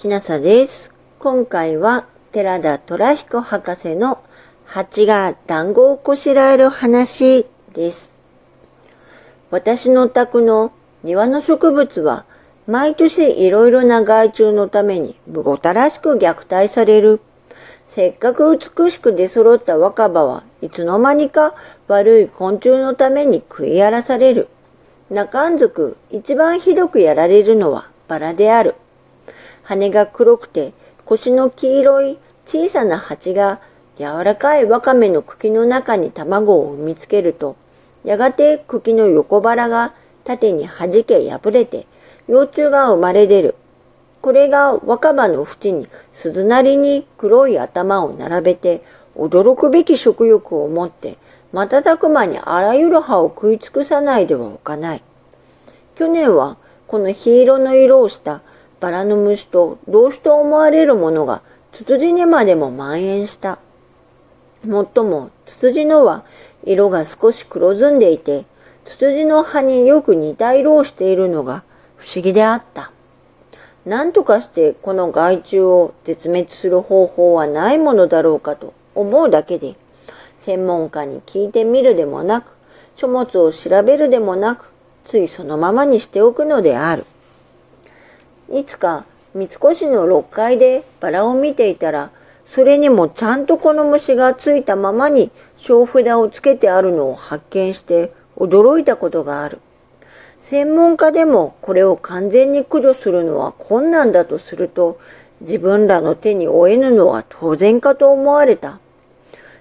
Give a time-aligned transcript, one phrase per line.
[0.00, 0.90] きなさです。
[1.18, 4.22] 今回は寺田虎彦博士の
[4.64, 8.10] 蜂が団子をこしらえる話です。
[9.50, 10.72] 私のお宅の
[11.04, 12.24] 庭の植物は
[12.66, 17.20] 毎年いろいろな害虫のためにむごたらしく虐待される。
[17.86, 21.54] せっかく美しく出揃った若葉はいつの間にか
[21.88, 24.48] 悪い昆虫のために食い荒らされる。
[25.10, 28.76] 中んずく一番ひどくやられるのはバラである。
[29.70, 30.72] 羽が黒くて
[31.04, 33.60] 腰の黄色い小さな蜂が
[33.96, 37.54] 柔らかいわかめの茎の中に卵を産みつけると、
[38.04, 39.94] やがて茎の横腹が
[40.24, 41.86] 縦に弾け破れて
[42.26, 43.54] 幼虫が生まれ出る。
[44.20, 48.82] これが若葉の縁に鈴なりに黒い頭を並べて
[49.16, 51.16] 驚くべき食欲を持って
[51.52, 55.02] 瞬く間にあらゆる葉を食い尽くさないではおかない。
[55.94, 56.56] 去年は
[56.86, 58.42] この黄色の色をした
[58.80, 61.42] バラの虫と同種と思われるものが
[61.72, 63.58] ツツジにまでも蔓延した。
[64.66, 66.24] もっとも、ツツジのは
[66.64, 68.44] 色が少し黒ずんでいて、
[68.84, 71.62] ツツジの葉によく似た色をしているのが
[71.96, 72.90] 不思議であった。
[73.86, 79.76] 何とかしてこの害虫を絶滅する方法はないものだろうかと思うだけで、
[80.38, 82.46] 専門家に聞いてみるでもなく、
[82.96, 84.66] 書物を調べるでもなく、
[85.04, 87.06] ついそのままにしておくのである。
[88.52, 92.10] いつか三越の6階でバラを見ていたら、
[92.46, 99.60] それにもちゃんとこの虫がついたままに小札をつけてあるのを発見して驚いたことがある。
[100.40, 104.98] 専門家でもこれを完全に駆除するのは困難だとすると、
[105.42, 108.80] 自分らの手に負えぬのは当然かと思われた。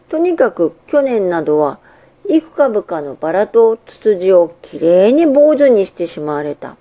[0.10, 1.78] とにかく去年などは、
[2.28, 6.76] 幾株かのバラとツツジをきれいに坊主にしてしまわれた。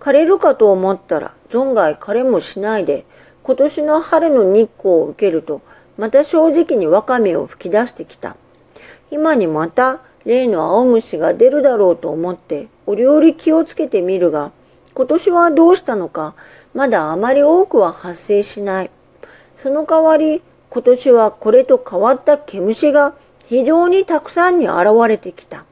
[0.00, 3.04] 枯れるかと思ったら存外枯れもしないで、
[3.42, 5.62] 今年の春の日光を受けると、
[5.96, 8.36] また正直にワカメを吹き出してきた。
[9.10, 14.50] 今にまた例の青虫が出るだろうと思って、折々気をつけてみるが、
[14.94, 16.34] 今年はどうしたのか、
[16.74, 18.90] まだあまり多くは発生しない。
[19.62, 23.14] その代わり、今年はこれと変わった毛虫が
[23.46, 25.64] 非常にたくさんに現れてきた。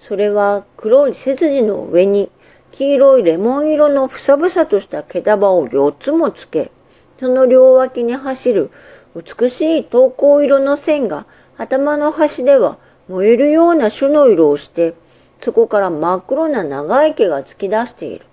[0.00, 2.30] それは黒い背筋の上に
[2.72, 6.70] 黄色いレモン色のふさふさとした毛束を4つもつけ、
[7.18, 8.70] その両脇に走る
[9.14, 11.26] 美しい灯光色の線が
[11.58, 12.78] 頭の端では
[13.08, 14.94] 燃えるような種の色をして、
[15.40, 18.24] そこから真っ黒な長い毛が突き出している。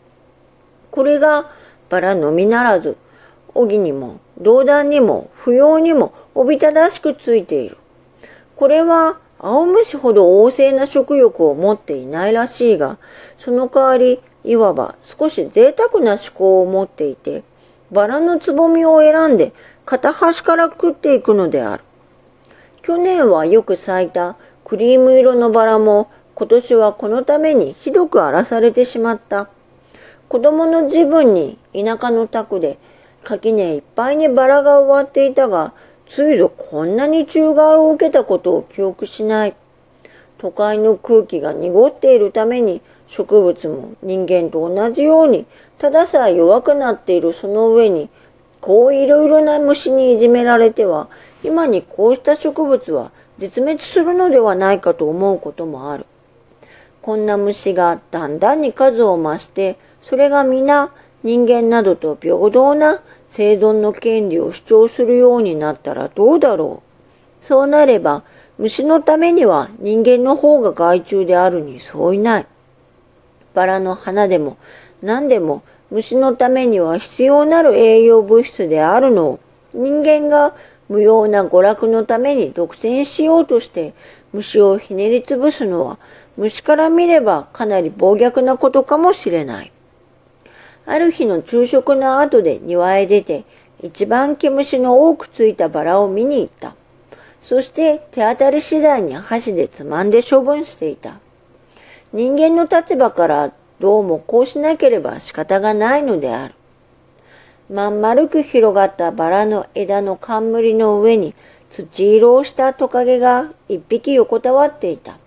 [0.91, 1.51] これが
[1.89, 2.97] バラのみならず、
[3.53, 7.77] 荻にも、銅弾にも、不要にも、おびただしくついている。
[8.55, 12.97] これは、青虫ほど旺盛な食欲を持っていないらしいが、
[13.37, 17.43] その代わり、いわば少し贅沢な思考を持っていて、
[17.91, 19.51] バラのつぼみを選んで
[19.85, 21.83] 片端から食っていくのである。
[22.81, 29.49] 去年はよく咲いたクリーム色のバラも今年はこのためにひどく荒らされてしまった。
[30.29, 32.77] 子供の自分に田舎の宅で
[33.23, 35.73] 垣根いっぱいにバラが植わっていたが、
[36.07, 39.55] ついぞこんなに虫害を受けたことを記憶しない。
[40.37, 45.45] 都会の空気が濁っているために植物も人間と同じように
[45.78, 48.09] たださえ弱くなっているその上に
[48.62, 51.07] こういろいろな虫にいじめられては
[51.44, 56.06] 今にこうした植物は絶滅するのではないかと思うこともある。
[57.01, 60.91] こんな虫がだんだんに数を増してそれが皆
[61.24, 66.84] 人間などと平等な生存の権利を主張するようになったらどうだろ
[67.41, 67.45] う。
[67.45, 68.24] そうなれば
[68.57, 72.47] 虫のためには人間の方が害虫であるに相違ない。
[73.57, 74.56] バラの花でも
[75.01, 79.40] 何でも虫のためには必要なる栄養物質であるのを
[79.73, 80.53] 人間が
[80.90, 83.95] 無用な娯楽のために独占しようとして
[84.31, 85.97] 虫をひねりつぶすのは
[86.38, 89.71] 虫から見ればかなり暴虐なことかもしれない。
[90.86, 93.44] ある日の昼食の後で庭へ出て
[93.81, 96.75] 一番毛虫の多くついたバラを見に行った。
[97.42, 101.19] そして手当たり次第に箸でつまんで処分していた。
[102.17, 106.55] 人間の立場からどうもこうしなければ仕方がないのである。
[107.69, 111.35] まん丸く広がったバラの枝の冠の上に
[111.69, 115.19] 土色をしたトカゲが一匹横たわっていた。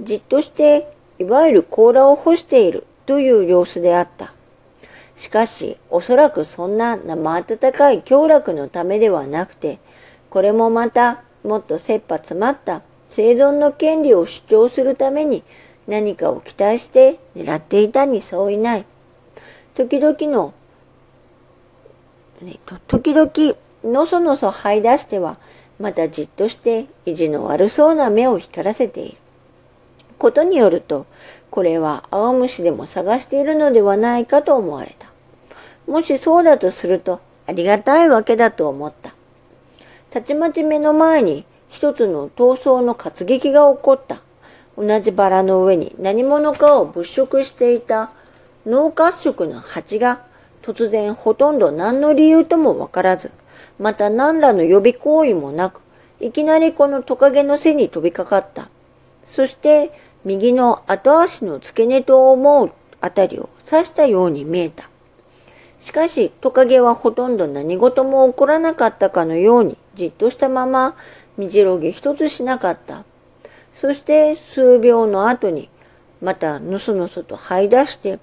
[0.00, 4.34] じっとしていわゆる甲羅を干しているという様子であった。
[5.14, 9.78] しかし、おそらくそんな生温かい凶楽のためではなくて、
[10.28, 15.44] これもまたもっと切羽詰まった生存の権利を主張するために
[15.86, 18.84] 何かを期待して狙っていたにそういない。
[19.74, 20.52] 時々の
[22.86, 23.30] 時々
[23.84, 25.36] のそのそ這い出しては
[25.78, 29.16] またじっとして意地の悪そうな目を光らせている。
[30.18, 31.06] ことによると、
[31.50, 35.08] これは青虫でも探しているのではないかと思われた。
[35.86, 39.14] もしそうだとするとありがたいわけだと思った。
[40.10, 44.22] たちまち目の前に一つの闘争の活劇が起こった。
[44.80, 48.12] 同じバラの上に何者かを物色していた
[48.64, 50.22] 脳褐色の蜂が
[50.62, 53.30] 突然ほとんど何の理由ともわからず、
[53.78, 55.82] また何らの予備行為もなく、
[56.18, 58.70] いきなりこのトカゲの背に飛びかかった。
[59.22, 59.92] そして
[60.24, 62.72] 右の後足の付け根と思う
[63.02, 64.88] あたりを刺したように見えた。
[65.78, 70.96] しかしトカゲはほとんど何事も起こらなかったかのようにじっとしたまま
[71.36, 73.04] みじろぎ一つしなかった。
[73.72, 75.68] そして数秒の後に
[76.20, 78.18] またのそのそと這い出して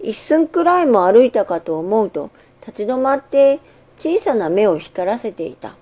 [0.00, 2.30] 一寸くらいも歩いたかと思うと
[2.66, 3.60] 立ち止まって
[3.98, 5.74] 小さな目を光らせていた。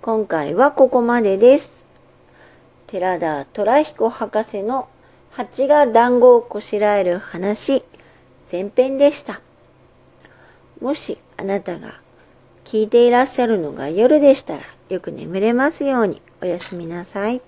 [0.00, 1.70] 今回はここまでです。
[2.88, 4.88] 寺田虎彦博士の
[5.30, 7.84] 蜂が団子をこしらえる話
[8.50, 9.40] 前編でした。
[10.80, 12.00] もしあなたが
[12.64, 17.40] 聞いていらっしゃるのが夜でしたらよく眠れますようにおやすみなさい。